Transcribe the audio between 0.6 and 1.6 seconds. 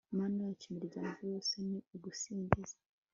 imiryango yose